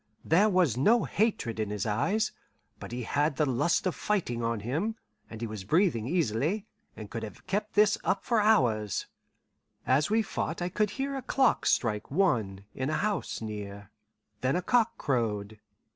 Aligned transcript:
There 0.25 0.49
was 0.49 0.77
no 0.77 1.03
hatred 1.03 1.59
in 1.59 1.69
his 1.69 1.85
eyes, 1.85 2.31
but 2.79 2.91
he 2.91 3.03
had 3.03 3.35
the 3.35 3.45
lust 3.45 3.85
of 3.85 3.93
fighting 3.93 4.41
on 4.41 4.61
him, 4.61 4.95
and 5.29 5.41
he 5.41 5.45
was 5.45 5.63
breathing 5.63 6.07
easily, 6.07 6.65
and 6.97 7.07
could 7.11 7.21
have 7.21 7.45
kept 7.45 7.75
this 7.75 7.99
up 8.03 8.23
for 8.25 8.39
hours. 8.39 9.05
As 9.85 10.09
we 10.09 10.23
fought 10.23 10.59
I 10.59 10.69
could 10.69 10.89
hear 10.97 11.15
a 11.15 11.21
clock 11.21 11.67
strike 11.67 12.09
one 12.09 12.65
in 12.73 12.89
a 12.89 12.97
house 12.97 13.41
near. 13.43 13.91
Then 14.39 14.55
a 14.55 14.63
cock 14.63 14.97
crowed. 14.97 15.59